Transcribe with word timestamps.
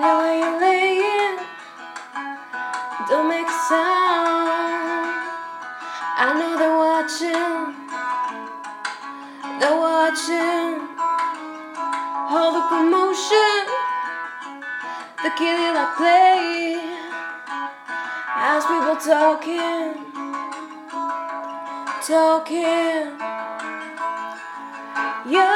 Now 0.00 0.20
I 0.20 0.32
am 0.40 0.54
laying, 0.58 1.36
don't 3.08 3.28
make 3.28 3.46
a 3.46 3.58
sound. 3.68 5.12
I 6.16 6.32
know 6.38 6.56
they're 6.56 6.78
watching, 6.80 7.76
they're 9.60 9.76
watching. 9.76 10.92
All 12.34 12.52
the 12.56 12.64
commotion, 12.72 13.68
the 15.22 15.30
killing 15.36 15.76
I 15.76 15.86
play. 16.00 16.80
As 18.34 18.64
People 18.64 18.96
talking, 18.96 19.92
talking, 22.08 23.18
yeah. 25.30 25.51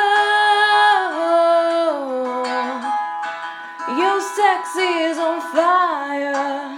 Sex 4.37 4.77
is 4.77 5.17
on 5.17 5.41
fire. 5.57 6.77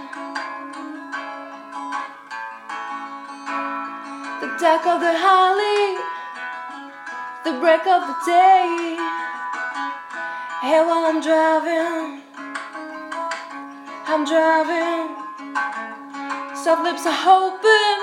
The 4.39 4.49
dark 4.63 4.83
of 4.87 4.99
the 5.03 5.15
holly, 5.25 5.99
the 7.43 7.59
break 7.59 7.85
of 7.95 8.01
the 8.07 8.17
day. 8.23 8.95
Hey, 10.63 10.79
while 10.87 11.03
I'm 11.11 11.19
driving, 11.19 12.23
I'm 14.07 14.23
driving. 14.23 15.07
Soft 16.63 16.83
lips 16.87 17.05
are 17.11 17.21
hoping, 17.27 17.99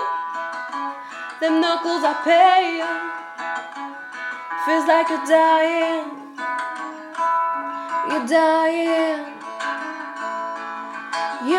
them 1.40 1.62
knuckles 1.62 2.04
are 2.04 2.20
pale. 2.28 2.92
Feels 4.66 4.86
like 4.86 5.08
you're 5.08 5.24
dying, 5.24 6.04
you're 8.10 8.26
dying. 8.26 9.45
Yo, 11.44 11.52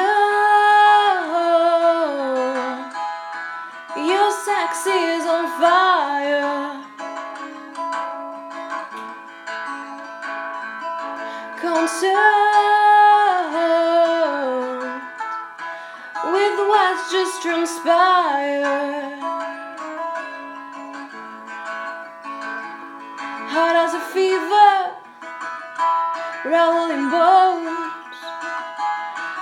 your 3.96 4.32
sex 4.32 4.88
is 4.88 5.24
on 5.24 5.46
fire. 5.62 6.82
Concerned 11.62 12.18
with 16.34 16.58
what's 16.68 17.12
just 17.12 17.44
transpired. 17.44 19.20
Hot 23.54 23.76
as 23.76 23.94
a 23.94 24.02
fever, 24.12 24.96
rolling 26.50 27.12
bones. 27.12 27.87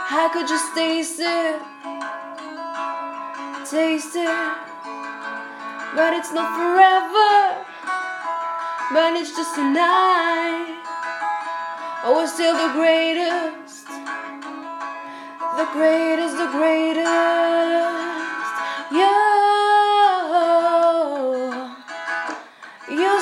I 0.07 0.29
could 0.31 0.47
just 0.47 0.75
taste 0.75 1.19
it, 1.19 1.59
taste 3.65 4.15
it, 4.15 4.29
but 5.95 6.13
it's 6.13 6.31
not 6.31 6.55
forever. 6.55 7.65
But 8.93 9.15
it's 9.19 9.35
just 9.35 9.55
tonight. 9.55 10.77
Oh, 12.05 12.13
we're 12.17 12.27
still 12.27 12.53
the 12.53 12.71
greatest, 12.77 13.87
the 15.57 15.65
greatest, 15.73 16.37
the 16.37 16.49
greatest. 16.53 17.09
Yo, 18.93 19.09
your 22.93 23.19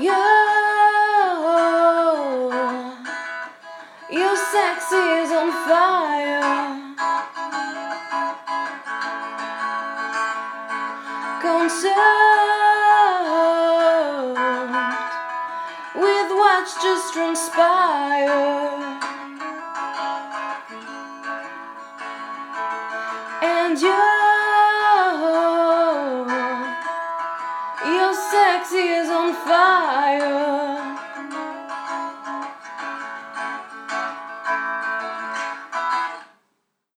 You, 0.00 0.12
your 4.12 4.36
sex 4.36 4.92
is 4.92 5.30
on 5.32 5.50
fire. 5.66 6.94
Concerned 11.40 11.96
with 15.96 16.30
what's 16.30 16.74
just 16.80 17.12
transpired, 17.12 18.28
and 23.42 23.80
you. 23.80 24.18
Your 27.84 28.14
sex 28.14 28.72
is 28.72 29.08
on 29.08 29.34
fire. 29.46 29.77
Ohio. 30.08 30.37